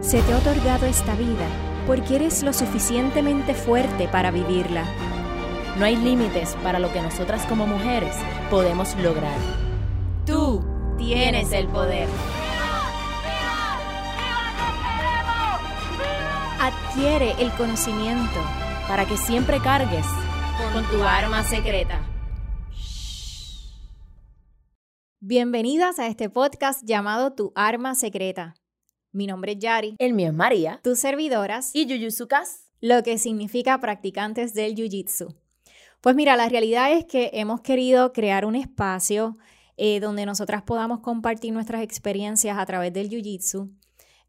[0.00, 1.46] Se te ha otorgado esta vida
[1.86, 4.84] porque eres lo suficientemente fuerte para vivirla.
[5.78, 8.14] No hay límites para lo que nosotras como mujeres
[8.50, 9.36] podemos lograr.
[10.26, 10.62] Tú
[10.98, 12.06] tienes el poder.
[16.60, 18.40] Adquiere el conocimiento
[18.86, 20.06] para que siempre cargues
[20.74, 22.02] con tu arma secreta.
[25.20, 28.54] Bienvenidas a este podcast llamado Tu Arma Secreta.
[29.14, 29.94] Mi nombre es Yari.
[30.00, 30.80] El mío es María.
[30.82, 31.70] Tus servidoras.
[31.72, 32.64] Y Yuyuzukas.
[32.80, 35.36] Lo que significa practicantes del Jiu-Jitsu.
[36.00, 39.38] Pues mira, la realidad es que hemos querido crear un espacio
[39.76, 43.70] eh, donde nosotras podamos compartir nuestras experiencias a través del Jiu-Jitsu.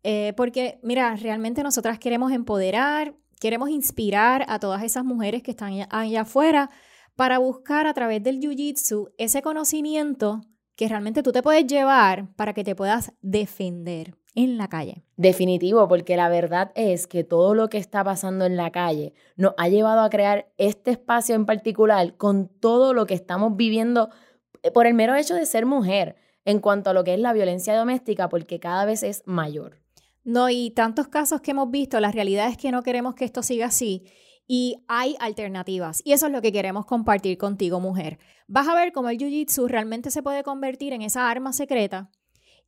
[0.03, 5.73] Eh, porque mira, realmente nosotras queremos empoderar, queremos inspirar a todas esas mujeres que están
[5.89, 6.70] allá afuera
[7.16, 10.42] para buscar a través del Jiu-Jitsu ese conocimiento
[10.75, 15.02] que realmente tú te puedes llevar para que te puedas defender en la calle.
[15.17, 19.53] Definitivo, porque la verdad es que todo lo que está pasando en la calle nos
[19.58, 24.09] ha llevado a crear este espacio en particular con todo lo que estamos viviendo
[24.61, 27.33] eh, por el mero hecho de ser mujer en cuanto a lo que es la
[27.33, 29.81] violencia doméstica, porque cada vez es mayor.
[30.23, 33.42] No, y tantos casos que hemos visto, la realidad es que no queremos que esto
[33.42, 34.05] siga así
[34.47, 36.02] y hay alternativas.
[36.03, 38.20] Y eso es lo que queremos compartir contigo, mujer.
[38.47, 42.11] Vas a ver cómo el Jiu-Jitsu realmente se puede convertir en esa arma secreta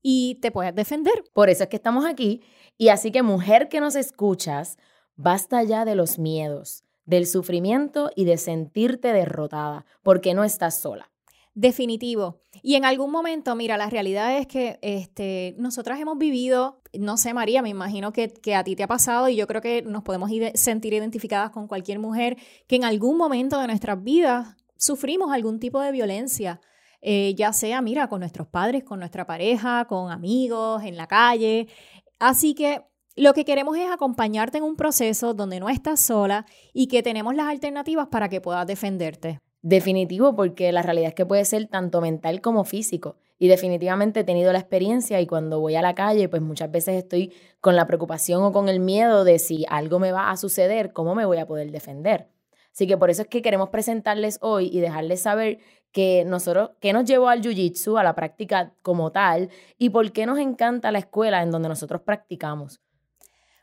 [0.02, 1.24] y te puedes defender.
[1.34, 2.42] Por eso es que estamos aquí.
[2.78, 4.78] Y así que, mujer que nos escuchas,
[5.16, 11.12] basta ya de los miedos, del sufrimiento y de sentirte derrotada, porque no estás sola.
[11.60, 12.42] Definitivo.
[12.62, 17.34] Y en algún momento, mira, la realidad es que este, nosotras hemos vivido, no sé,
[17.34, 20.30] María, me imagino que, a ti te ha pasado y yo creo que nos podemos
[20.54, 22.38] sentir identificadas con cualquier mujer
[22.68, 26.62] que en algún momento de nuestras vidas sufrimos algún tipo de violencia,
[27.10, 31.70] eh, ya sea, mira, con nuestros padres, con nuestra pareja, con amigos, en la calle.
[32.20, 32.82] Así que
[33.16, 37.34] lo que queremos es acompañarte en un proceso donde no estás sola y que tenemos
[37.34, 39.40] las alternativas para que puedas defenderte.
[39.62, 43.16] Definitivo, porque la realidad es que puede ser tanto mental como físico.
[43.40, 46.96] Y definitivamente he tenido la experiencia y cuando voy a la calle, pues muchas veces
[46.96, 47.32] estoy
[47.62, 51.16] con la preocupación o con el miedo de si algo me va a suceder, cómo
[51.16, 52.28] me voy a poder defender.
[52.78, 55.58] Así que por eso es que queremos presentarles hoy y dejarles saber
[55.92, 60.26] que nosotros, qué nos llevó al Jiu-Jitsu, a la práctica como tal, y por qué
[60.26, 62.82] nos encanta la escuela en donde nosotros practicamos.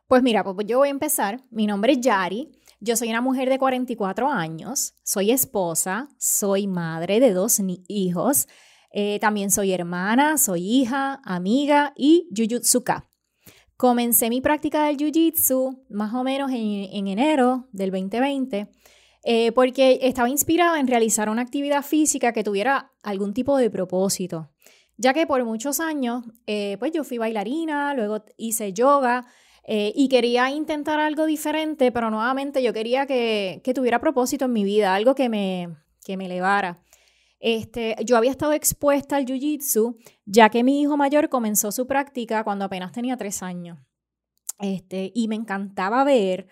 [0.06, 1.40] Pues mira, pues yo voy a empezar.
[1.50, 2.52] Mi nombre es Yari.
[2.80, 7.58] Yo soy una mujer de 44 años, soy esposa, soy madre de dos
[7.88, 8.46] hijos,
[8.92, 13.08] eh, también soy hermana, soy hija, amiga y Jujutsuka.
[13.76, 18.68] Comencé mi práctica del Jiu-Jitsu más o menos en, enero del 2020
[19.26, 24.50] eh, porque estaba inspirada en realizar una actividad física que tuviera algún tipo de propósito,
[24.98, 29.26] ya que por muchos años eh, pues yo fui bailarina, luego hice yoga,
[29.66, 34.62] eh, y quería intentar algo diferente, pero nuevamente yo quería que, tuviera propósito en mi
[34.62, 35.74] vida, algo que me,
[36.04, 36.82] que me elevara.
[37.40, 39.96] Este, yo había estado expuesta al Jiu-Jitsu,
[40.26, 43.78] ya que mi hijo mayor comenzó su práctica cuando apenas tenía tres años.
[44.58, 46.46] Este, y me encantaba ver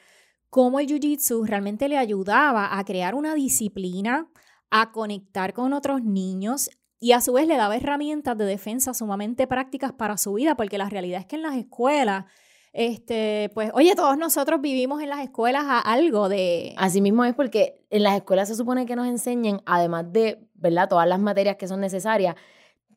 [0.52, 4.28] cómo el Jiu-Jitsu realmente le ayudaba a crear una disciplina,
[4.70, 6.68] a conectar con otros niños
[7.00, 10.76] y a su vez le daba herramientas de defensa sumamente prácticas para su vida, porque
[10.76, 12.26] la realidad es que en las escuelas
[12.74, 16.74] este, pues, oye, todos nosotros vivimos en las escuelas a algo de...
[16.76, 20.88] Así mismo es porque en las escuelas se supone que nos enseñen, además de, ¿verdad?
[20.90, 22.36] Todas las materias que son necesarias,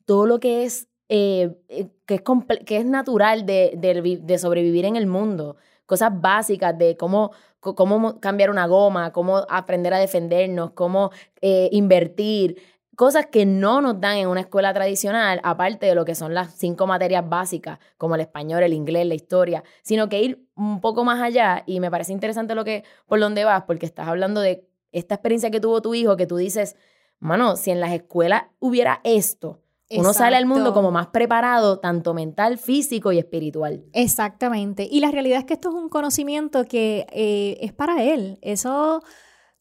[0.03, 2.21] todo lo que es, eh, eh, que, es
[2.65, 3.73] que es natural de,
[4.21, 5.57] de, sobrevivir en el mundo.
[5.85, 12.57] Cosas básicas de cómo, cómo cambiar una goma, cómo aprender a defendernos, cómo eh, invertir
[12.95, 16.53] cosas que no nos dan en una escuela tradicional, aparte de lo que son las
[16.55, 21.03] cinco materias básicas, como el español, el inglés, la historia, sino que ir un poco
[21.03, 24.67] más allá y me parece interesante lo que por dónde vas, porque estás hablando de
[24.91, 26.77] esta experiencia que tuvo tu hijo, que tú dices,
[27.19, 29.61] mano, si en las escuelas hubiera esto,
[29.91, 33.85] uno sale al mundo como más preparado, tanto mental, físico y espiritual.
[33.93, 34.87] Exactamente.
[34.89, 38.39] Y la realidad es que esto es un conocimiento que eh, es para él.
[38.41, 39.01] Eso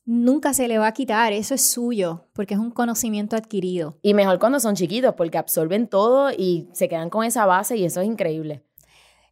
[0.06, 3.98] nunca se le va a quitar, eso es suyo, porque es un conocimiento adquirido.
[4.02, 7.84] Y mejor cuando son chiquitos, porque absorben todo y se quedan con esa base y
[7.84, 8.64] eso es increíble.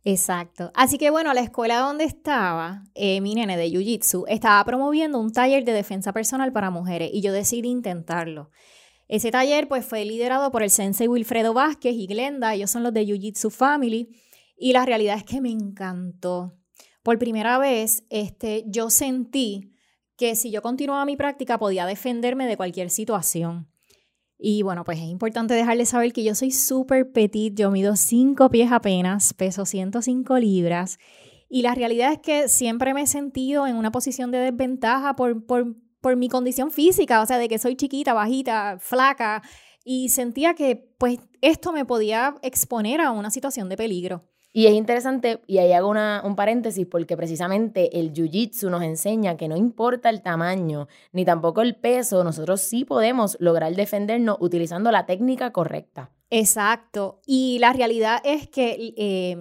[0.05, 0.73] Exacto.
[0.75, 5.21] Así que bueno, la escuela donde estaba, eh, mi nene de Jiu Jitsu, estaba promoviendo
[5.21, 8.51] un taller de defensa personal para mujeres y yo decidí intentarlo.
[9.09, 12.93] Ese taller pues fue liderado por el sensei Wilfredo Vázquez y Glenda, ellos son los
[12.93, 14.09] de Jiu Jitsu Family
[14.57, 16.55] y la realidad es que me encantó.
[17.03, 19.73] Por primera vez, este, yo sentí
[20.17, 23.69] que si yo continuaba mi práctica podía defenderme de cualquier situación.
[24.39, 28.51] Y bueno, pues es importante dejarles saber que yo soy súper petit, yo mido 5
[28.51, 30.99] pies apenas, peso 105 libras.
[31.49, 35.47] Y la realidad es que siempre me he sentido en una posición de desventaja por,
[35.47, 39.43] por, por mi condición física, o sea, de que soy chiquita, bajita, flaca,
[39.85, 44.25] y sentía que pues esto me podía exponer a una situación de peligro.
[44.55, 49.39] Y es interesante, y ahí hago una, un paréntesis, porque precisamente el jiu-jitsu nos enseña
[49.39, 54.91] que no importa el tamaño ni tampoco el peso, nosotros sí podemos lograr defendernos utilizando
[54.91, 56.11] la técnica correcta.
[56.29, 57.21] Exacto.
[57.27, 59.37] Y la realidad es que eh,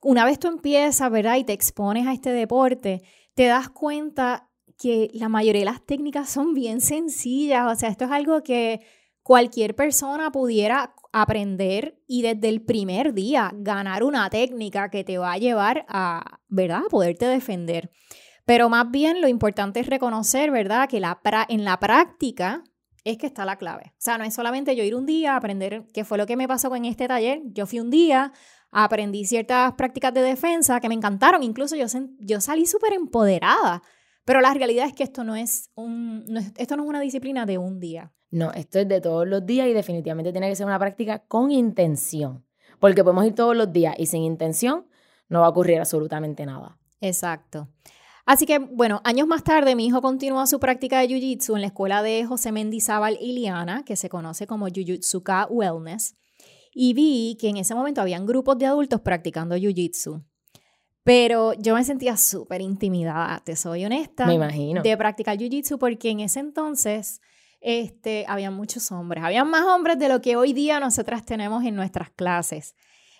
[0.00, 1.36] una vez tú empiezas, ¿verdad?
[1.36, 3.02] Y te expones a este deporte,
[3.34, 4.48] te das cuenta
[4.78, 7.72] que la mayoría de las técnicas son bien sencillas.
[7.72, 8.80] O sea, esto es algo que
[9.22, 15.32] cualquier persona pudiera aprender y desde el primer día ganar una técnica que te va
[15.32, 17.90] a llevar a, ¿verdad?, poderte defender.
[18.44, 22.62] Pero más bien lo importante es reconocer, ¿verdad?, que la en la práctica
[23.04, 23.92] es que está la clave.
[23.92, 26.36] O sea, no es solamente yo ir un día a aprender qué fue lo que
[26.36, 27.40] me pasó con este taller.
[27.46, 28.32] Yo fui un día,
[28.70, 31.42] aprendí ciertas prácticas de defensa que me encantaron.
[31.42, 31.86] Incluso yo,
[32.18, 33.82] yo salí súper empoderada.
[34.24, 36.24] Pero la realidad es que esto no es, un,
[36.56, 38.12] esto no es una disciplina de un día.
[38.30, 41.50] No, esto es de todos los días y definitivamente tiene que ser una práctica con
[41.50, 42.44] intención.
[42.80, 44.86] Porque podemos ir todos los días y sin intención
[45.28, 46.78] no va a ocurrir absolutamente nada.
[47.00, 47.68] Exacto.
[48.26, 51.66] Así que, bueno, años más tarde mi hijo continuó su práctica de Jiu-Jitsu en la
[51.66, 56.16] escuela de José Mendizábal Iliana, que se conoce como Jiu-Jitsuka Wellness,
[56.72, 60.24] y vi que en ese momento habían grupos de adultos practicando Jiu-Jitsu.
[61.04, 64.26] Pero yo me sentía súper intimidada, te soy honesta.
[64.26, 64.82] Me imagino.
[64.82, 67.20] De practicar Jiu-Jitsu porque en ese entonces
[67.60, 71.74] este, había muchos hombres, había más hombres de lo que hoy día nosotras tenemos en
[71.76, 72.74] nuestras clases.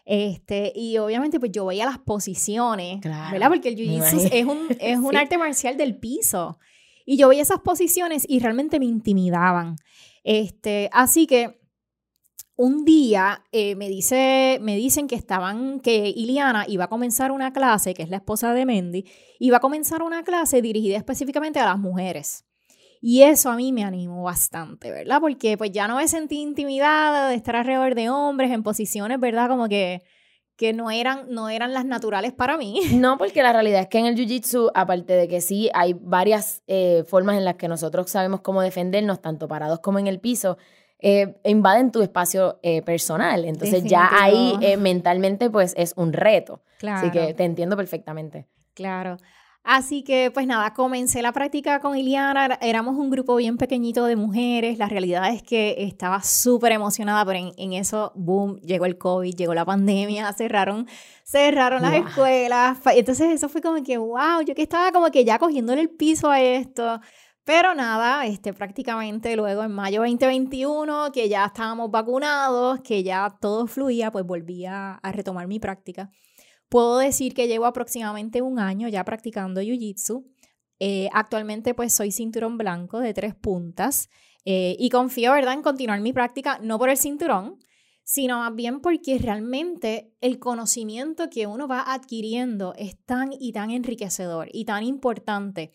[0.06, 3.48] Este, y obviamente pues yo veía las posiciones, ¿verdad?
[3.48, 6.58] Porque el jiu-jitsu es un, es un arte marcial del piso.
[7.06, 9.76] Y yo veía esas posiciones y realmente me intimidaban.
[10.22, 11.60] Este, así que
[12.56, 17.52] un día eh, me, dice, me dicen que estaban, que Iliana iba a comenzar una
[17.52, 19.04] clase, que es la esposa de Mendy,
[19.40, 22.44] iba a comenzar una clase dirigida específicamente a las mujeres.
[23.00, 25.20] Y eso a mí me animó bastante, ¿verdad?
[25.20, 29.48] Porque pues ya no me sentí intimidada de estar alrededor de hombres en posiciones, ¿verdad?
[29.48, 30.02] Como que,
[30.56, 32.80] que no, eran, no eran las naturales para mí.
[32.94, 36.62] No, porque la realidad es que en el Jiu-Jitsu, aparte de que sí, hay varias
[36.66, 40.56] eh, formas en las que nosotros sabemos cómo defendernos, tanto parados como en el piso,
[41.06, 43.44] eh, invaden tu espacio eh, personal.
[43.44, 46.62] Entonces ya ahí mentalmente pues es un reto.
[46.78, 46.98] Claro.
[46.98, 48.46] Así que te entiendo perfectamente.
[48.72, 49.18] Claro.
[49.66, 52.58] Así que, pues nada, comencé la práctica con Iliana.
[52.60, 54.76] Éramos un grupo bien pequeñito de mujeres.
[54.76, 59.54] La realidad es que estaba súper emocionada, pero en, eso, boom, llegó el COVID, llegó
[59.54, 60.86] la pandemia, cerraron,
[61.24, 62.76] cerraron las escuelas.
[62.94, 66.30] Entonces, eso fue como que, wow, yo que estaba como que ya cogiéndole el piso
[66.30, 67.00] a esto.
[67.44, 73.66] Pero nada, este, prácticamente luego en mayo 2021, que ya estábamos vacunados, que ya todo
[73.66, 76.10] fluía, pues volví a retomar mi práctica.
[76.74, 80.24] Puedo decir que llevo aproximadamente un año ya practicando Jiu-Jitsu.
[80.80, 84.08] Eh, actualmente pues soy cinturón blanco de tres puntas
[84.44, 87.58] eh, y confío, ¿verdad?, en continuar mi práctica, no por el cinturón,
[88.02, 93.70] sino más bien porque realmente el conocimiento que uno va adquiriendo es tan y tan
[93.70, 95.70] enriquecedor y tan importante.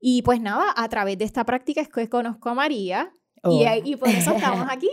[0.00, 3.12] Y pues nada, a través de esta práctica es que conozco a María,
[3.44, 3.80] y, oh.
[3.84, 4.90] y, por eso estamos aquí.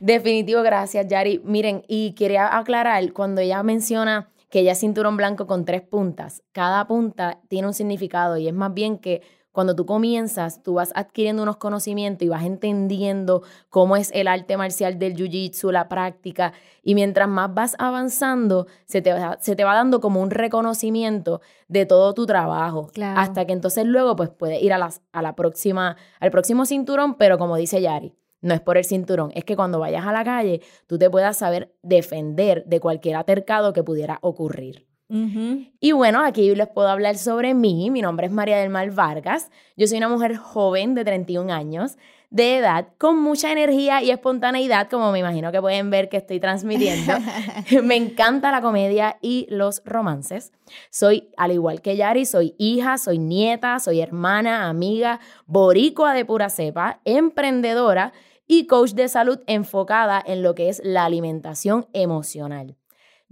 [0.00, 1.40] Definitivo, gracias, Yari.
[1.44, 6.42] Miren, y quería aclarar, cuando ella menciona que ella es cinturón blanco con tres puntas.
[6.52, 9.22] Cada punta tiene un significado y es más bien que
[9.54, 14.56] cuando tú comienzas, tú vas adquiriendo unos conocimientos y vas entendiendo cómo es el arte
[14.56, 19.62] marcial del jiu-jitsu, la práctica, y mientras más vas avanzando, se te, va, se te
[19.62, 24.60] va dando como un reconocimiento de todo tu trabajo, hasta que entonces luego pues puedes
[24.60, 28.60] ir a, las, a la próxima, al próximo cinturón, pero como dice Yari, no es
[28.60, 32.64] por el cinturón, es que cuando vayas a la calle tú te puedas saber defender
[32.66, 34.88] de cualquier atercado que pudiera ocurrir.
[35.08, 37.90] Y bueno, aquí les puedo hablar sobre mí.
[37.90, 39.50] Mi nombre es María del Mar Vargas.
[39.76, 41.96] Yo soy una mujer joven de 31 años
[42.34, 46.40] de edad, con mucha energía y espontaneidad, como me imagino que pueden ver que estoy
[46.40, 47.12] transmitiendo.
[47.84, 50.52] me encanta la comedia y los romances.
[50.90, 56.50] Soy, al igual que Yari, soy hija, soy nieta, soy hermana, amiga, boricua de pura
[56.50, 58.12] cepa, emprendedora
[58.48, 62.76] y coach de salud enfocada en lo que es la alimentación emocional.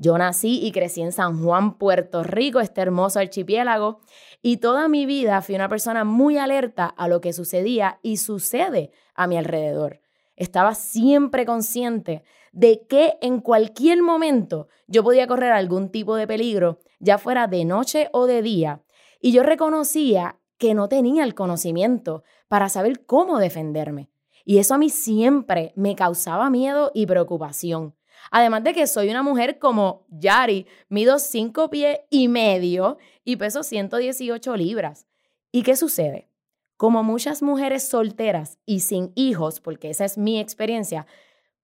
[0.03, 4.01] Yo nací y crecí en San Juan, Puerto Rico, este hermoso archipiélago,
[4.43, 8.91] y toda mi vida fui una persona muy alerta a lo que sucedía y sucede
[9.15, 10.01] a mi alrededor.
[10.35, 16.81] Estaba siempre consciente de que en cualquier momento yo podía correr algún tipo de peligro,
[16.99, 18.83] ya fuera de noche o de día,
[19.21, 24.11] y yo reconocía que no tenía el conocimiento para saber cómo defenderme.
[24.45, 27.95] Y eso a mí siempre me causaba miedo y preocupación.
[28.31, 33.63] Además de que soy una mujer como Yari, mido 5 pies y medio y peso
[33.63, 35.07] 118 libras.
[35.51, 36.29] ¿Y qué sucede?
[36.77, 41.07] Como muchas mujeres solteras y sin hijos, porque esa es mi experiencia,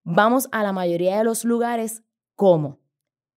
[0.03, 2.03] vamos a la mayoría de los lugares
[2.35, 2.79] como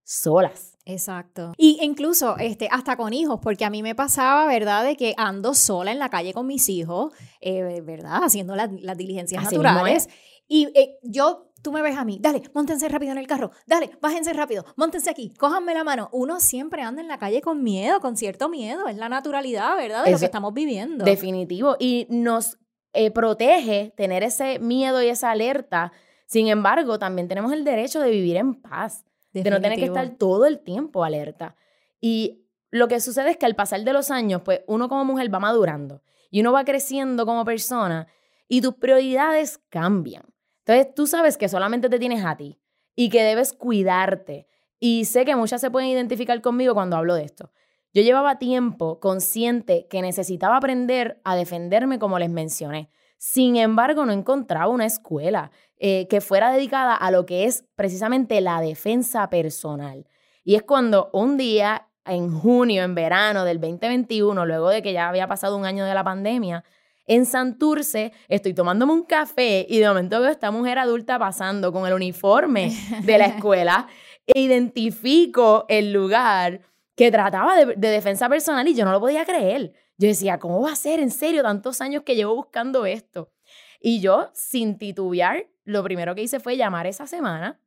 [0.03, 0.77] solas.
[0.85, 1.53] Exacto.
[1.57, 5.53] Y incluso este, hasta con hijos, porque a mí me pasaba, ¿verdad?, de que ando
[5.53, 10.09] sola en la calle con mis hijos, eh, ¿verdad?, haciendo las diligencias naturales.
[10.47, 13.97] Y eh, yo tú me ves a mí, dale, montense rápido en el carro, dale,
[14.01, 16.09] bájense rápido, montense aquí, cójanme la mano.
[16.11, 20.03] Uno siempre anda en la calle con miedo, con cierto miedo, es la naturalidad, ¿verdad?
[20.03, 21.05] De lo que estamos viviendo.
[21.05, 21.77] Definitivo.
[21.79, 22.59] Y nos
[22.91, 25.93] eh, protege tener ese miedo y esa alerta.
[26.27, 30.07] Sin embargo, también tenemos el derecho de vivir en paz de no tener que estar
[30.17, 31.55] todo el tiempo alerta.
[31.99, 35.33] Y lo que sucede es que al pasar de los años, pues uno como mujer
[35.33, 38.07] va madurando y uno va creciendo como persona
[38.47, 40.32] y tus prioridades cambian.
[40.65, 42.59] Entonces tú sabes que solamente te tienes a ti
[42.95, 44.47] y que debes cuidarte.
[44.79, 47.51] Y sé que muchas se pueden identificar conmigo cuando hablo de esto.
[47.93, 52.89] Yo llevaba tiempo consciente que necesitaba aprender a defenderme como les mencioné.
[53.17, 58.41] Sin embargo, no encontraba una escuela eh, que fuera dedicada a lo que es precisamente
[58.41, 60.07] la defensa personal.
[60.43, 65.07] Y es cuando un día, en junio, en verano del 2021, luego de que ya
[65.07, 66.63] había pasado un año de la pandemia,
[67.05, 71.71] en Santurce estoy tomándome un café y de momento veo a esta mujer adulta pasando
[71.71, 72.71] con el uniforme
[73.03, 73.87] de la escuela
[74.25, 76.61] e identifico el lugar
[76.95, 79.73] que trataba de, de defensa personal y yo no lo podía creer.
[79.97, 80.99] Yo decía, ¿cómo va a ser?
[80.99, 83.31] En serio, tantos años que llevo buscando esto.
[83.79, 87.59] Y yo, sin titubear, lo primero que hice fue llamar esa semana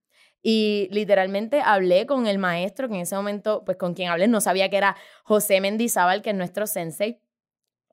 [0.49, 4.41] y literalmente hablé con el maestro, que en ese momento, pues con quien hablé, no
[4.41, 7.21] sabía que era José Mendizábal, que es nuestro sensei.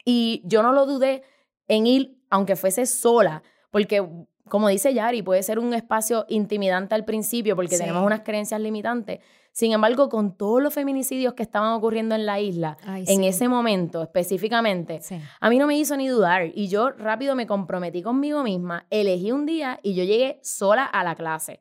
[0.05, 1.23] Y yo no lo dudé
[1.67, 4.05] en ir, aunque fuese sola, porque
[4.50, 9.20] como dice Yari, puede ser un espacio intimidante al principio porque tenemos unas creencias limitantes.
[9.51, 14.01] Sin embargo, con todos los feminicidios que estaban ocurriendo en la isla, en ese momento
[14.01, 15.00] específicamente,
[15.39, 16.51] a mí no me hizo ni dudar.
[16.55, 21.03] Y yo rápido me comprometí conmigo misma, elegí un día y yo llegué sola a
[21.03, 21.60] la clase.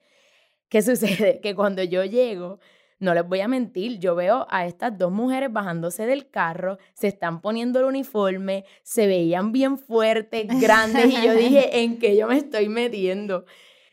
[0.68, 1.40] ¿Qué sucede?
[1.42, 2.58] Que cuando yo llego,
[3.02, 7.08] no les voy a mentir, yo veo a estas dos mujeres bajándose del carro, se
[7.08, 12.28] están poniendo el uniforme, se veían bien fuertes, grandes, y yo dije, ¿en qué yo
[12.28, 13.44] me estoy metiendo?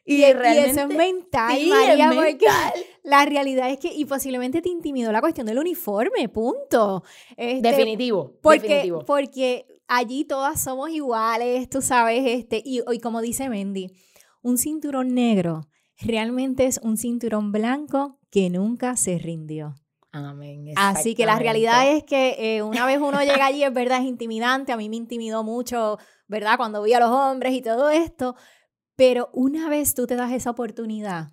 [0.05, 2.45] Y, realmente, eso es mental, María, porque
[3.03, 7.03] la realidad es que, y posiblemente te intimidó la cuestión del uniforme, punto.
[7.35, 9.05] Este, definitivo, porque, definitivo.
[9.05, 13.91] Porque allí todas somos iguales, tú sabes, este, y, y como dice Mendy,
[14.41, 15.67] un cinturón negro
[15.99, 19.75] realmente es un cinturón blanco que nunca se rindió.
[20.11, 20.73] Amén.
[20.75, 24.05] Así que la realidad es que eh, una vez uno llega allí, es verdad, es
[24.05, 24.71] intimidante.
[24.71, 26.57] A mí me intimidó mucho, ¿verdad?
[26.57, 28.35] Cuando vi a los hombres y todo esto.
[28.95, 31.29] Pero una vez tú te das esa oportunidad,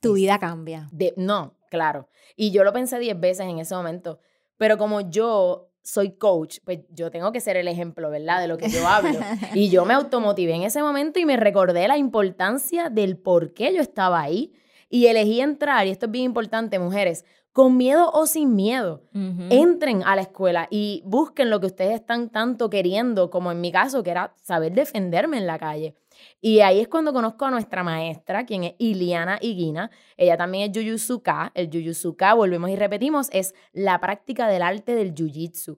[0.00, 0.88] tu vida cambia.
[0.92, 2.08] De, no, claro.
[2.36, 4.20] Y yo lo pensé diez veces en ese momento.
[4.58, 8.40] Pero como yo soy coach, pues yo tengo que ser el ejemplo, ¿verdad?
[8.40, 9.18] De lo que yo hablo.
[9.54, 13.74] y yo me automotivé en ese momento y me recordé la importancia del por qué
[13.74, 14.54] yo estaba ahí.
[14.94, 19.02] Y elegí entrar, y esto es bien importante, mujeres, con miedo o sin miedo.
[19.50, 23.72] Entren a la escuela y busquen lo que ustedes están tanto queriendo, como en mi
[23.72, 25.96] caso, que era saber defenderme en la calle.
[26.40, 29.90] Y ahí es cuando conozco a nuestra maestra, quien es Iliana Higuina.
[30.16, 31.50] Ella también es Yuyuzuka.
[31.56, 35.76] El Yuyuzuka, volvemos y repetimos, es la práctica del arte del Jiu-Jitsu.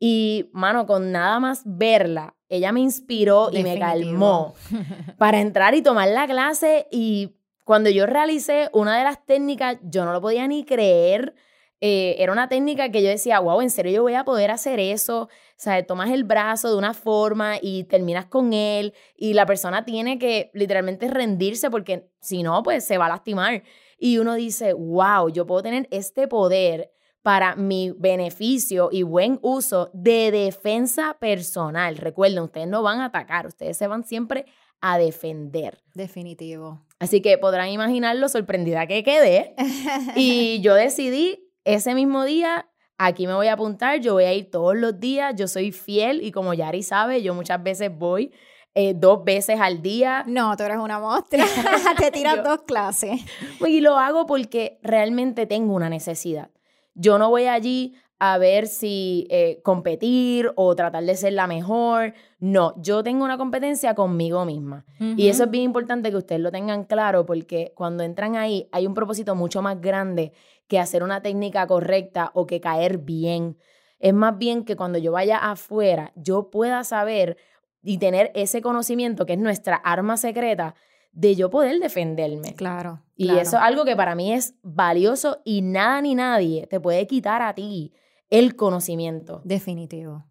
[0.00, 4.54] Y, mano, con nada más verla, ella me inspiró y me calmó
[5.18, 6.86] para entrar y tomar la clase.
[6.90, 11.34] Y cuando yo realicé una de las técnicas, yo no lo podía ni creer.
[11.80, 14.78] Eh, era una técnica que yo decía, wow, en serio yo voy a poder hacer
[14.80, 15.22] eso.
[15.22, 19.84] O sea, tomas el brazo de una forma y terminas con él y la persona
[19.84, 23.62] tiene que literalmente rendirse porque si no, pues se va a lastimar.
[23.98, 26.90] Y uno dice, wow, yo puedo tener este poder
[27.22, 31.96] para mi beneficio y buen uso de defensa personal.
[31.96, 34.44] Recuerden, ustedes no van a atacar, ustedes se van siempre
[34.86, 35.78] a defender.
[35.94, 36.82] Definitivo.
[36.98, 39.54] Así que podrán imaginar lo sorprendida que quedé.
[40.14, 44.50] y yo decidí ese mismo día, aquí me voy a apuntar, yo voy a ir
[44.50, 48.30] todos los días, yo soy fiel y como Yari sabe, yo muchas veces voy
[48.74, 50.22] eh, dos veces al día.
[50.26, 51.46] No, tú eres una mostra,
[51.98, 53.22] te tiras dos clases.
[53.66, 56.50] Y lo hago porque realmente tengo una necesidad.
[56.92, 62.14] Yo no voy allí a ver si eh, competir o tratar de ser la mejor.
[62.38, 64.84] No, yo tengo una competencia conmigo misma.
[64.98, 68.86] Y eso es bien importante que ustedes lo tengan claro porque cuando entran ahí hay
[68.86, 70.32] un propósito mucho más grande
[70.68, 73.58] que hacer una técnica correcta o que caer bien.
[73.98, 77.36] Es más bien que cuando yo vaya afuera yo pueda saber
[77.82, 80.74] y tener ese conocimiento que es nuestra arma secreta
[81.12, 82.54] de yo poder defenderme.
[82.54, 83.02] Claro.
[83.16, 83.40] Y claro.
[83.40, 87.42] eso es algo que para mí es valioso y nada ni nadie te puede quitar
[87.42, 87.92] a ti
[88.38, 89.40] el conocimiento.
[89.44, 90.24] Definitivo.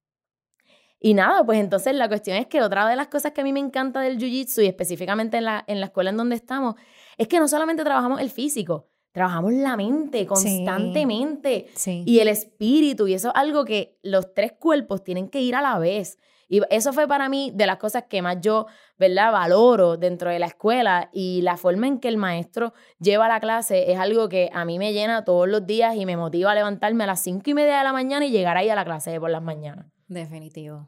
[0.99, 3.51] Y nada, pues entonces la cuestión es que otra de las cosas que a mí
[3.51, 6.75] me encanta del Jiu-Jitsu y específicamente en la, en la escuela en donde estamos,
[7.17, 12.03] es que no solamente trabajamos el físico, trabajamos la mente constantemente Sí.
[12.05, 15.61] y el espíritu y eso es algo que los tres cuerpos tienen que ir a
[15.61, 16.17] la vez.
[16.47, 18.67] Y eso fue para mí de las cosas que más yo,
[19.03, 23.41] ¿verdad?, valoro dentro de la escuela y la forma en que el maestro lleva la
[23.41, 26.55] clase es algo que a mí me llena todos los días y me motiva a
[26.55, 29.11] levantarme a las cinco y media de la mañana y llegar ahí a la clase
[29.11, 29.87] de por las mañanas.
[30.07, 30.87] Definitivo.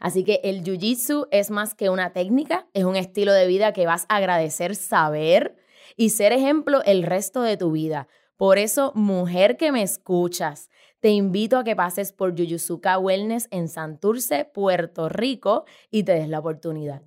[0.00, 3.86] Así que el Jiu-Jitsu es más que una técnica, es un estilo de vida que
[3.86, 5.56] vas a agradecer saber
[5.94, 8.08] y ser ejemplo el resto de tu vida.
[8.38, 13.68] Por eso, mujer que me escuchas, te invito a que pases por Yuyuzuka Wellness en
[13.68, 17.02] Santurce, Puerto Rico y te des la oportunidad.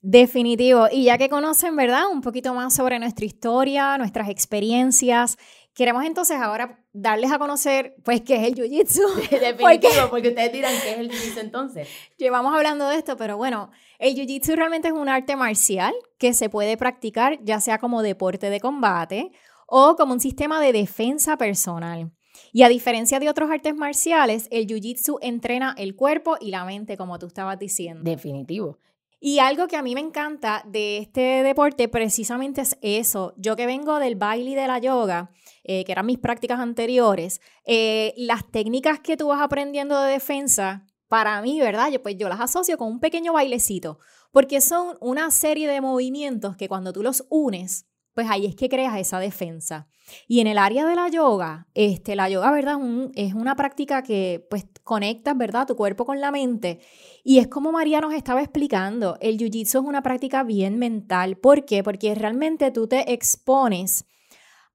[0.00, 0.86] Definitivo.
[0.90, 2.08] Y ya que conocen, ¿verdad?
[2.10, 5.36] Un poquito más sobre nuestra historia, nuestras experiencias,
[5.74, 9.30] queremos entonces ahora darles a conocer, pues, qué es el Jiu-Jitsu.
[9.40, 11.88] Definitivo, porque ustedes dirán que es el Jiu-Jitsu entonces.
[12.16, 16.48] Llevamos hablando de esto, pero bueno, el Jiu-Jitsu realmente es un arte marcial que se
[16.48, 19.30] puede practicar ya sea como deporte de combate
[19.66, 22.10] o como un sistema de defensa personal.
[22.52, 26.96] Y a diferencia de otros artes marciales, el Jiu-Jitsu entrena el cuerpo y la mente,
[26.96, 28.02] como tú estabas diciendo.
[28.02, 28.78] Definitivo.
[29.20, 33.34] Y algo que a mí me encanta de este deporte precisamente es eso.
[33.36, 35.30] Yo que vengo del baile y de la yoga,
[35.64, 40.86] eh, que eran mis prácticas anteriores, eh, las técnicas que tú vas aprendiendo de defensa,
[41.08, 41.90] para mí, ¿verdad?
[41.90, 43.98] Yo, pues yo las asocio con un pequeño bailecito,
[44.30, 47.86] porque son una serie de movimientos que cuando tú los unes,
[48.18, 49.86] pues ahí es que creas esa defensa.
[50.26, 52.76] Y en el área de la yoga, este, la yoga, ¿verdad?
[53.14, 55.68] Es una práctica que pues conectas, ¿verdad?
[55.68, 56.80] Tu cuerpo con la mente.
[57.22, 61.36] Y es como María nos estaba explicando, el jiu-jitsu es una práctica bien mental.
[61.36, 61.84] ¿Por qué?
[61.84, 64.04] Porque realmente tú te expones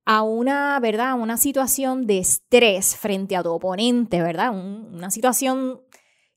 [0.05, 1.09] a una, ¿verdad?
[1.09, 4.51] A una situación de estrés frente a tu oponente, ¿verdad?
[4.51, 5.81] Un- una situación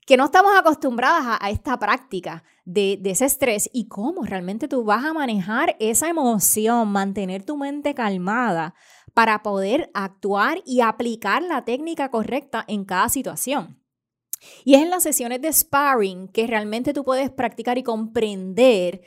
[0.06, 4.84] que no estamos acostumbradas a, esta práctica de, de ese estrés y cómo realmente tú
[4.84, 8.74] vas a manejar esa emoción, mantener tu mente calmada
[9.14, 13.82] para poder actuar y aplicar la técnica correcta en cada situación.
[14.64, 19.02] Y es en las sesiones de sparring que realmente tú puedes practicar y comprender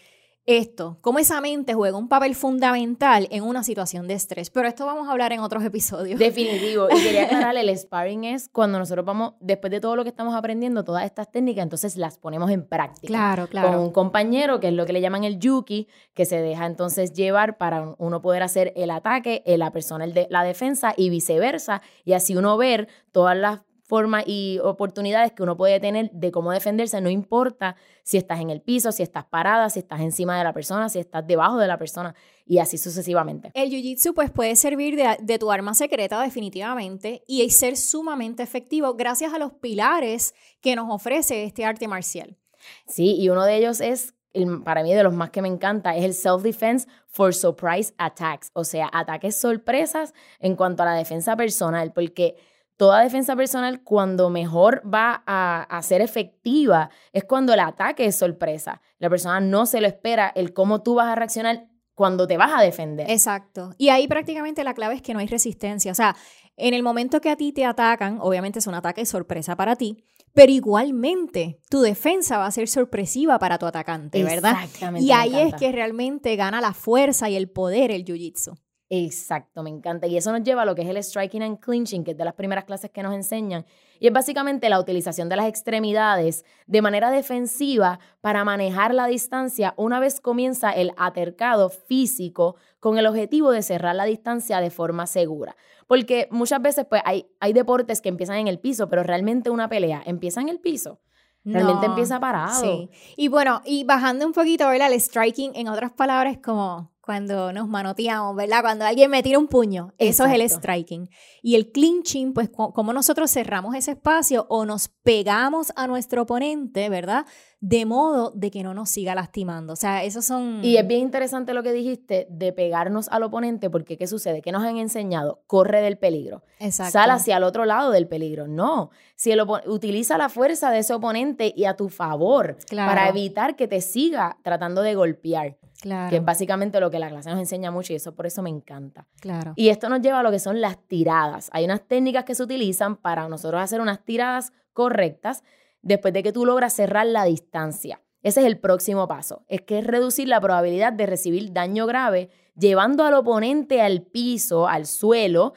[0.49, 4.49] esto, cómo esa mente juega un papel fundamental en una situación de estrés.
[4.49, 6.17] Pero esto vamos a hablar en otros episodios.
[6.17, 6.87] Definitivo.
[6.89, 10.33] Y quería aclararle, el sparring es cuando nosotros vamos, después de todo lo que estamos
[10.33, 13.07] aprendiendo, todas estas técnicas, entonces las ponemos en práctica.
[13.07, 13.81] Claro, Con claro.
[13.81, 17.59] un compañero, que es lo que le llaman el yuki, que se deja entonces llevar
[17.59, 21.83] para uno poder hacer el ataque, eh, la persona el de, la defensa y viceversa,
[22.05, 26.51] y así uno ver todas las formas y oportunidades que uno puede tener de cómo
[26.51, 30.43] defenderse, no importa si estás en el piso, si estás parada, si estás encima de
[30.43, 32.13] la persona, si estás debajo de la persona,
[32.45, 33.49] y así sucesivamente.
[33.55, 38.93] El jiu-jitsu pues puede servir de, de tu arma secreta definitivamente y ser sumamente efectivo
[38.93, 42.37] gracias a los pilares que nos ofrece este arte marcial.
[42.85, 45.95] Sí, y uno de ellos es, el- para mí de los más que me encanta,
[45.95, 51.35] es el self-defense for surprise attacks, o sea, ataques sorpresas en cuanto a la defensa
[51.35, 52.35] personal, porque
[52.79, 58.17] toda defensa personal cuando mejor va a, a ser efectiva es cuando el ataque es
[58.17, 58.81] sorpresa.
[58.99, 62.51] La persona no se lo espera, el cómo tú vas a reaccionar cuando te vas
[62.55, 63.11] a defender.
[63.11, 63.71] Exacto.
[63.77, 65.91] Y ahí prácticamente la clave es que no hay resistencia.
[65.91, 66.15] O sea,
[66.55, 70.05] en el momento que a ti te atacan, obviamente es un ataque sorpresa para ti,
[70.33, 74.53] pero igualmente tu defensa va a ser sorpresiva para tu atacante, ¿verdad?
[74.63, 75.05] Exactamente.
[75.05, 78.57] Y ahí es que realmente gana la fuerza y el poder el jiu-jitsu.
[78.91, 80.07] Exacto, me encanta.
[80.07, 82.25] Y eso nos lleva a lo que es el striking and clinching, que es de
[82.25, 83.65] las primeras clases que nos enseñan.
[83.99, 89.75] Y es básicamente la utilización de las extremidades de manera defensiva para manejar la distancia
[89.77, 95.05] una vez comienza el atercado físico con el objetivo de cerrar la distancia de forma
[95.05, 95.55] segura.
[95.85, 99.69] Porque muchas veces pues hay, hay deportes que empiezan en el piso, pero realmente una
[99.69, 100.99] pelea empieza en el piso.
[101.45, 102.59] Realmente No, empieza parado.
[102.59, 102.89] Sí.
[103.15, 104.91] Y bueno, y bajando un poquito, ¿verdad?
[104.91, 108.61] El striking, en otras palabras, como cuando nos manoteamos, ¿verdad?
[108.61, 110.67] Cuando alguien me tira un puño, eso es el Exacto.
[110.67, 111.09] striking.
[111.41, 116.21] Y el clinching, pues co- como nosotros cerramos ese espacio o nos pegamos a nuestro
[116.21, 117.25] oponente, ¿verdad?
[117.61, 119.73] De modo de que no nos siga lastimando.
[119.73, 120.63] O sea, esos son...
[120.63, 124.43] Y es bien interesante lo que dijiste de pegarnos al oponente, porque ¿qué sucede?
[124.43, 125.41] ¿Qué nos han enseñado?
[125.47, 126.43] Corre del peligro.
[126.59, 126.91] Exacto.
[126.91, 128.47] Sal hacia el otro lado del peligro.
[128.47, 128.91] No.
[129.15, 132.91] Si el utiliza la fuerza de ese oponente y a tu favor Claro.
[132.91, 137.09] para evitar que te siga tratando de golpear, Claro, que es básicamente lo que la
[137.09, 139.07] clase nos enseña mucho y eso por eso me encanta.
[139.21, 139.53] claro.
[139.55, 141.49] Y esto nos lleva a lo que son las tiradas.
[141.53, 145.43] Hay unas técnicas que se utilizan para nosotros hacer unas tiradas correctas.
[145.81, 148.01] después de que tú logras cerrar la distancia.
[148.21, 152.29] Ese es el próximo paso, es que es reducir la probabilidad de recibir daño grave
[152.57, 155.53] llevando al oponente al piso, al suelo,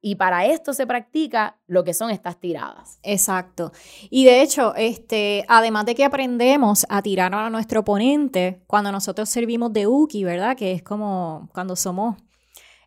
[0.00, 2.98] y para esto se practica lo que son estas tiradas.
[3.02, 3.72] Exacto.
[4.10, 9.28] Y de hecho, este, además de que aprendemos a tirar a nuestro oponente, cuando nosotros
[9.28, 10.56] servimos de uki, ¿verdad?
[10.56, 12.16] Que es como cuando somos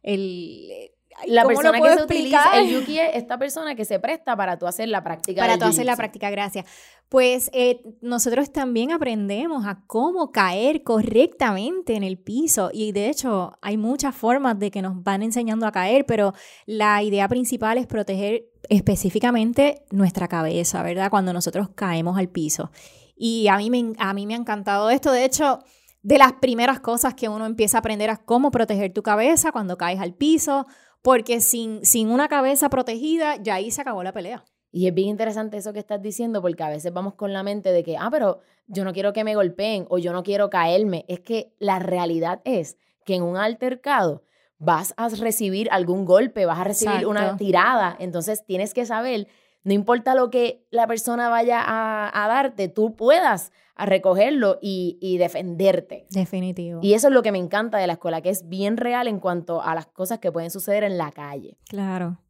[0.02, 0.92] el
[1.28, 4.68] la persona que se utiliza, el yuki es esta persona que se presta para tú
[4.68, 5.42] hacer la práctica.
[5.42, 6.66] Para tú hacer la práctica, gracias.
[7.10, 13.58] Pues eh, nosotros también aprendemos a cómo caer correctamente en el piso y de hecho
[13.62, 16.34] hay muchas formas de que nos van enseñando a caer, pero
[16.66, 21.10] la idea principal es proteger específicamente nuestra cabeza, ¿verdad?
[21.10, 22.72] Cuando nosotros caemos al piso.
[23.16, 25.12] Y a mí me, a mí me ha encantado esto.
[25.12, 25.60] De hecho,
[26.06, 29.76] de las primeras cosas que uno empieza a aprender a cómo proteger tu cabeza cuando
[29.76, 30.68] caes al piso,
[31.06, 34.44] porque sin, sin una cabeza protegida, ya ahí se acabó la pelea.
[34.72, 37.72] Y es bien interesante eso que estás diciendo, porque a veces vamos con la mente
[37.72, 41.06] de que, ah, pero yo no quiero que me golpeen o yo no quiero caerme.
[41.08, 44.24] Es que la realidad es que en un altercado
[44.58, 47.96] vas a recibir algún golpe, vas a recibir una tirada.
[48.00, 49.28] Entonces tienes que saber,
[49.66, 55.18] no importa lo que la persona vaya a, a darte, tú puedas a recogerlo y,
[55.18, 56.08] defenderte.
[56.10, 56.80] Definitivo.
[56.82, 59.20] Y eso es lo que me encanta de la escuela, que es bien real en
[59.20, 61.58] cuanto a las cosas que pueden suceder en la calle.
[61.68, 62.22] Claro.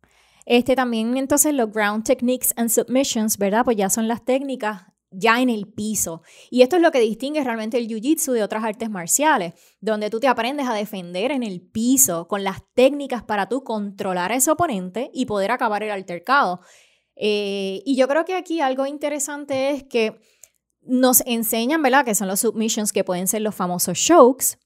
[0.46, 3.64] Este también entonces los ground techniques and submissions, ¿verdad?
[3.64, 6.22] Pues ya son las técnicas ya en el piso.
[6.50, 10.20] Y esto es lo que distingue realmente el jiu-jitsu de otras artes marciales, donde tú
[10.20, 14.52] te aprendes a defender en el piso con las técnicas para tú controlar a ese
[14.52, 16.60] oponente y poder acabar el altercado.
[17.16, 20.20] Eh, y yo creo que aquí algo interesante es que
[20.82, 22.06] nos enseñan, ¿verdad?
[22.06, 24.58] Que son los submissions que pueden ser los famosos chokes.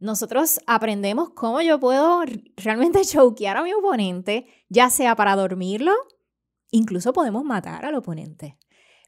[0.00, 2.22] Nosotros aprendemos cómo yo puedo
[2.56, 5.92] realmente chokear a mi oponente, ya sea para dormirlo,
[6.70, 8.56] incluso podemos matar al oponente.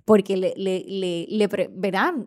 [0.05, 1.49] Porque le, le, le,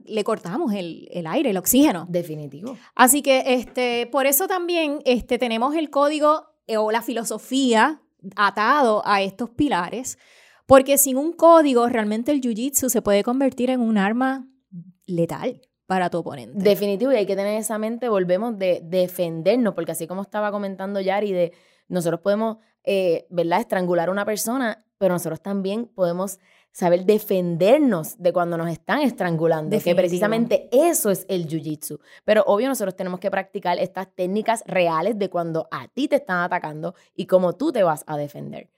[0.05, 2.05] le cortamos el, el, aire, el oxígeno.
[2.07, 2.77] Definitivo.
[2.95, 8.01] Así que este, por eso también este, tenemos el código eh, o la filosofía
[8.37, 10.17] atado a estos pilares
[10.65, 14.47] porque sin un código, realmente el jiu-jitsu se puede convertir en un arma
[15.05, 16.63] letal para tu oponente.
[16.63, 21.01] Definitivo, y hay que tener esa mente, volvemos de defendernos, porque así como estaba comentando
[21.01, 21.53] Yari, de
[21.87, 26.39] nosotros podemos, eh, ¿verdad?, estrangular a una persona, pero nosotros también podemos
[26.71, 31.99] saber defendernos de cuando nos están estrangulando, que precisamente eso es el jiu-jitsu.
[32.25, 36.39] Pero obvio nosotros tenemos que practicar estas técnicas reales de cuando a ti te están
[36.39, 38.71] atacando y cómo tú te vas a defender.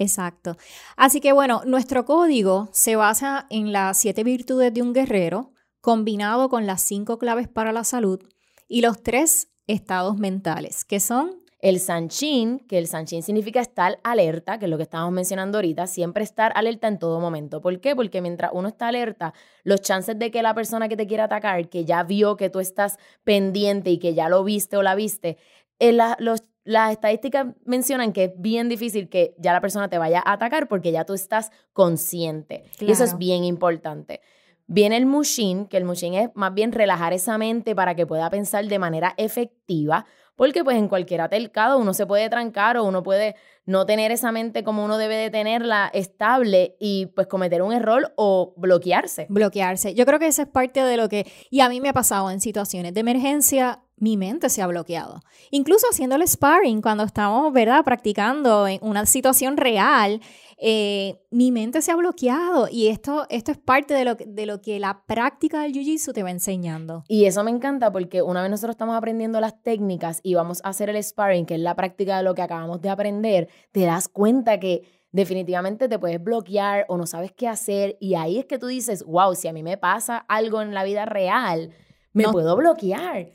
[0.00, 0.56] Exacto.
[0.96, 6.48] Así que bueno, nuestro código se basa en las siete virtudes de un guerrero, combinado
[6.48, 8.18] con las cinco claves para la salud
[8.66, 14.58] y los tres estados mentales, que son el sanchin, que el sanchin significa estar alerta,
[14.58, 17.60] que es lo que estábamos mencionando ahorita, siempre estar alerta en todo momento.
[17.60, 17.94] ¿Por qué?
[17.94, 19.34] Porque mientras uno está alerta,
[19.64, 22.60] los chances de que la persona que te quiera atacar, que ya vio que tú
[22.60, 25.36] estás pendiente y que ya lo viste o la viste,
[25.78, 30.22] eh, los las estadísticas mencionan que es bien difícil que ya la persona te vaya
[30.24, 32.64] a atacar porque ya tú estás consciente.
[32.78, 34.20] Y eso es bien importante.
[34.66, 38.30] Viene el mushin, que el mushin es más bien relajar esa mente para que pueda
[38.30, 40.06] pensar de manera efectiva,
[40.40, 44.32] porque pues en cualquier atelcado uno se puede trancar o uno puede no tener esa
[44.32, 49.26] mente como uno debe de tenerla estable y pues cometer un error o bloquearse.
[49.28, 49.94] Bloquearse.
[49.94, 52.30] Yo creo que eso es parte de lo que, y a mí me ha pasado
[52.30, 55.20] en situaciones de emergencia, mi mente se ha bloqueado.
[55.50, 60.22] Incluso haciendo el sparring, cuando estamos, ¿verdad?, practicando en una situación real,
[60.62, 64.60] eh, mi mente se ha bloqueado y esto, esto es parte de lo, de lo
[64.60, 67.02] que la práctica del Jiu-Jitsu te va enseñando.
[67.08, 70.68] Y eso me encanta porque una vez nosotros estamos aprendiendo las técnicas y vamos a
[70.68, 74.06] hacer el sparring, que es la práctica de lo que acabamos de aprender, te das
[74.08, 78.58] cuenta que definitivamente te puedes bloquear o no sabes qué hacer y ahí es que
[78.58, 81.70] tú dices, wow, si a mí me pasa algo en la vida real,
[82.12, 83.30] me puedo bloquear.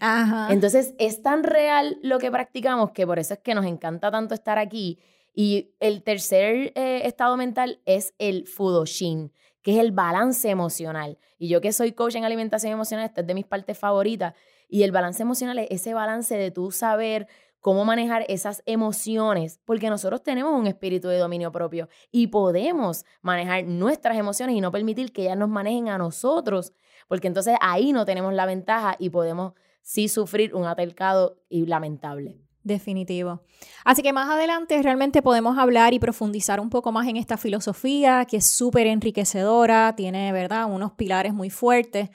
[0.49, 4.35] Entonces es tan real lo que practicamos que por eso es que nos encanta tanto
[4.35, 4.99] estar aquí.
[5.37, 11.17] Y el tercer eh, estado mental es el Fudoshin, que es el balance emocional.
[11.37, 14.33] Y yo que soy coach en alimentación emocional, esta es de mis partes favoritas.
[14.69, 17.27] Y el balance emocional es ese balance de tú saber
[17.59, 23.65] cómo manejar esas emociones, porque nosotros tenemos un espíritu de dominio propio y podemos manejar
[23.65, 26.73] nuestras emociones y no permitir que ellas nos manejen a nosotros,
[27.07, 32.44] porque entonces ahí no tenemos la ventaja y podemos sí sufrir un atelcado y lamentable.
[32.65, 33.43] Definitivo.
[33.83, 38.25] Así que más adelante realmente podemos hablar y profundizar un poco más en esta filosofía
[38.25, 42.09] que es súper enriquecedora, tiene, ¿verdad?, unos pilares muy fuertes.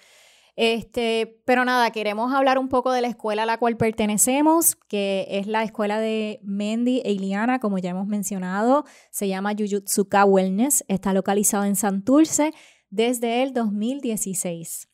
[0.56, 5.28] Este, pero nada, queremos hablar un poco de la escuela a la cual pertenecemos, que
[5.30, 8.84] es la escuela de Mendy e Iliana, como ya hemos mencionado.
[9.12, 10.84] Se llama Jujutsuka Wellness.
[10.88, 12.52] Está localizado en Santurce
[12.90, 14.88] desde el 2016.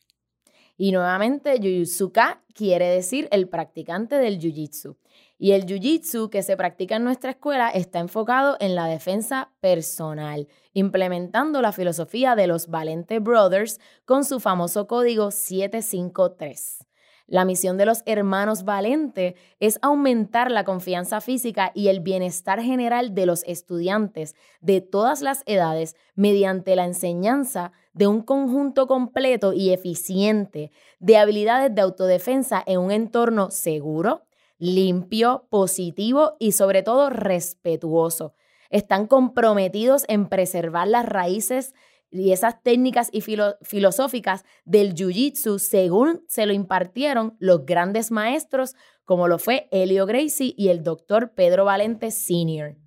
[0.77, 4.95] Y nuevamente, Jujutsuka quiere decir el practicante del Jiu-Jitsu.
[5.39, 10.47] Y el Jiu-Jitsu que se practica en nuestra escuela está enfocado en la defensa personal,
[10.73, 16.87] implementando la filosofía de los Valente Brothers con su famoso código 753.
[17.27, 23.13] La misión de los hermanos Valente es aumentar la confianza física y el bienestar general
[23.13, 29.71] de los estudiantes de todas las edades mediante la enseñanza de un conjunto completo y
[29.71, 34.26] eficiente de habilidades de autodefensa en un entorno seguro,
[34.57, 38.33] limpio, positivo y sobre todo respetuoso.
[38.69, 41.73] Están comprometidos en preservar las raíces
[42.09, 49.27] y esas técnicas y filosóficas del Jiu-Jitsu según se lo impartieron los grandes maestros como
[49.27, 52.77] lo fue Helio Gracie y el doctor Pedro Valente Sr.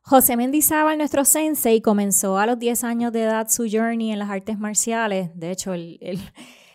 [0.00, 4.28] José Mendizábal, nuestro sensei, comenzó a los 10 años de edad su journey en las
[4.28, 5.30] artes marciales.
[5.34, 6.20] De hecho, el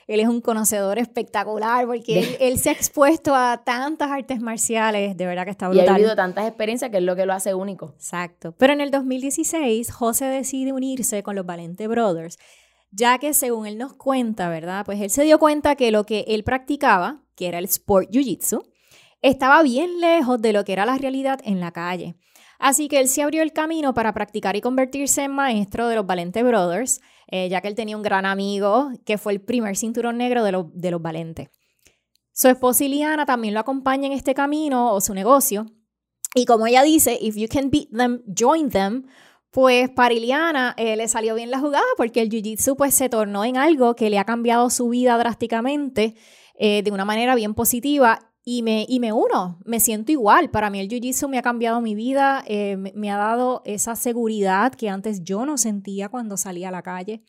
[0.09, 5.25] él es un conocedor espectacular porque él, se ha expuesto a tantas artes marciales, de
[5.27, 5.85] verdad que está brutal.
[5.85, 7.93] Y ha vivido tantas experiencias que es lo que lo hace único.
[7.95, 8.55] Exacto.
[8.57, 12.39] Pero en el 2016, José decide unirse con los Valente Brothers,
[12.89, 14.83] ya que según él nos cuenta, ¿verdad?
[14.83, 18.63] Pues él se dio cuenta que lo que él practicaba, que era el sport jiu-jitsu,
[19.21, 22.15] estaba bien lejos de lo que era la realidad en la calle.
[22.59, 26.05] Así que él se abrió el camino para practicar y convertirse en maestro de los
[26.05, 30.17] Valente Brothers, eh, ya que él tenía un gran amigo que fue el primer cinturón
[30.17, 31.49] negro de, de los Valente.
[32.33, 35.65] Su esposa Iliana también lo acompaña en este camino o su negocio.
[36.35, 39.07] Y como ella dice, if you can beat them, join them.
[39.51, 43.45] Pues para Iliana eh, le salió bien la jugada porque el Jiu-Jitsu pues se tornó
[43.45, 46.15] en algo que le ha cambiado su vida drásticamente
[46.59, 50.49] eh, de una manera bien positiva y me, y me uno, me siento igual.
[50.49, 54.73] Para mí el Jiu-Jitsu me ha cambiado mi vida, eh, me, ha dado esa seguridad
[54.73, 57.21] que antes yo no sentía cuando salía a la calle.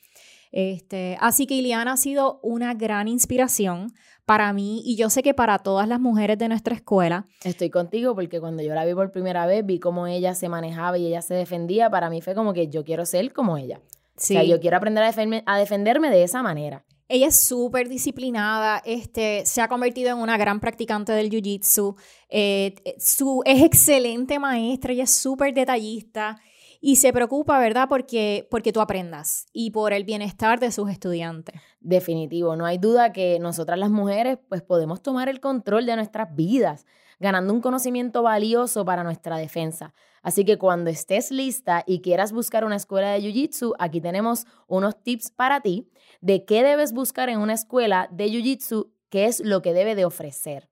[0.51, 3.93] Este, así que Iliana ha sido una gran inspiración
[4.25, 7.27] para mí y yo sé que para todas las mujeres de nuestra escuela.
[7.45, 10.97] Estoy contigo porque cuando yo la vi por primera vez, vi cómo ella se manejaba
[10.97, 11.91] y ella se defendía.
[11.91, 13.83] Para mí fue como que yo quiero ser como ella.
[14.17, 14.37] Sí.
[14.37, 15.05] O sea, yo quiero aprender
[15.45, 16.87] a defenderme de esa manera.
[17.13, 21.97] Ella es súper disciplinada, este, se ha convertido en una gran practicante del jiu-jitsu,
[22.29, 26.41] eh, su, es excelente maestra, ella es súper detallista
[26.81, 27.89] y se preocupa, ¿verdad?
[27.89, 31.61] Porque, porque tú aprendas y por el bienestar de sus estudiantes.
[31.81, 36.33] Definitivo, no hay duda que nosotras las mujeres pues podemos tomar el control de nuestras
[36.37, 36.87] vidas,
[37.21, 39.95] ganando un conocimiento valioso para nuestra defensa.
[40.23, 45.01] Así que cuando estés lista y quieras buscar una escuela de Jiu-Jitsu, aquí tenemos unos
[45.03, 45.89] tips para ti
[46.21, 50.05] de qué debes buscar en una escuela de Jiu-Jitsu, qué es lo que debe de
[50.05, 50.69] ofrecer.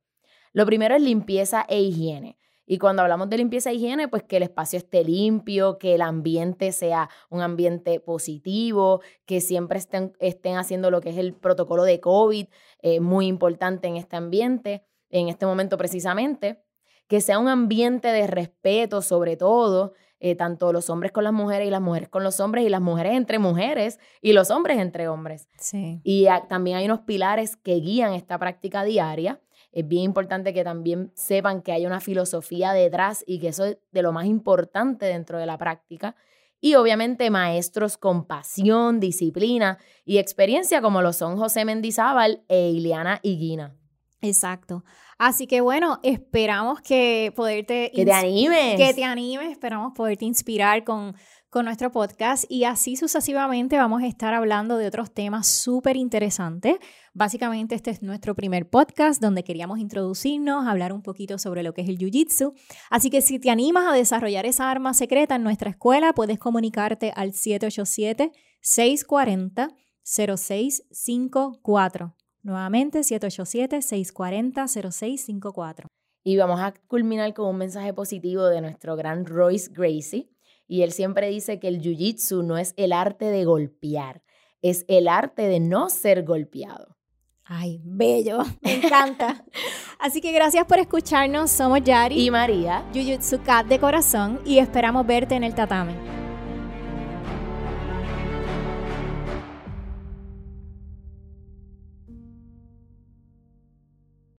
[0.52, 2.38] Lo primero es limpieza e higiene.
[2.70, 6.02] Y cuando hablamos de limpieza e higiene, pues que el espacio esté limpio, que el
[6.02, 11.84] ambiente sea un ambiente positivo, que siempre estén, estén haciendo lo que es el protocolo
[11.84, 12.46] de COVID,
[12.82, 16.62] eh, muy importante en este ambiente, en este momento precisamente
[17.08, 21.66] que sea un ambiente de respeto sobre todo, eh, tanto los hombres con las mujeres
[21.68, 25.08] y las mujeres con los hombres y las mujeres entre mujeres y los hombres entre
[25.08, 25.48] hombres.
[25.58, 26.00] Sí.
[26.04, 29.40] Y también hay unos pilares que guían esta práctica diaria.
[29.72, 33.78] Es bien importante que también sepan que hay una filosofía detrás y que eso es
[33.92, 36.16] de lo más importante dentro de la práctica.
[36.60, 43.20] Y obviamente maestros con pasión, disciplina y experiencia como lo son José Mendizábal e Ileana
[43.22, 43.77] Higuina.
[44.20, 44.84] Exacto.
[45.16, 47.92] Así que bueno, esperamos que poderte...
[47.94, 48.76] Que te animes.
[48.76, 51.14] Que te animes, esperamos poderte inspirar con,
[51.50, 56.76] con nuestro podcast y así sucesivamente vamos a estar hablando de otros temas súper interesantes.
[57.14, 61.82] Básicamente este es nuestro primer podcast donde queríamos introducirnos, hablar un poquito sobre lo que
[61.82, 62.54] es el Jiu-Jitsu.
[62.90, 67.12] Así que si te animas a desarrollar esa arma secreta en nuestra escuela, puedes comunicarte
[67.14, 69.68] al 787 640
[70.04, 72.17] 0654.
[72.48, 75.86] Nuevamente, 787-640-0654.
[76.24, 80.30] Y vamos a culminar con un mensaje positivo de nuestro gran Royce Gracie.
[80.66, 84.22] Y él siempre dice que el Jiu-Jitsu no es el arte de golpear,
[84.62, 86.96] es el arte de no ser golpeado.
[87.44, 89.44] Ay, bello, me encanta.
[89.98, 91.50] Así que gracias por escucharnos.
[91.50, 96.27] Somos Yari y María, Jiu-Jitsu Cat de corazón y esperamos verte en el tatame.